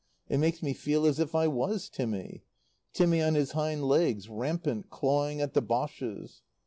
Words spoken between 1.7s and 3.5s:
Timmy. Timmy on